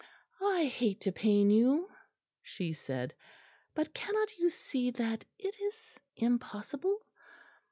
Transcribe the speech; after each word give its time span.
"I 0.43 0.65
hate 0.65 0.99
to 1.01 1.11
pain 1.11 1.51
you," 1.51 1.91
she 2.41 2.73
said, 2.73 3.13
"but 3.75 3.93
cannot 3.93 4.35
you 4.39 4.49
see 4.49 4.89
that 4.89 5.25
it 5.37 5.59
is 5.61 5.99
impossible? 6.15 7.05